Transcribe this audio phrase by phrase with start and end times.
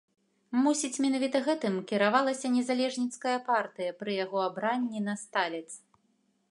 [0.67, 5.69] Мусіць, менавіта гэтым кіравалася незалежніцкая партыя пры яго абранні на сталец.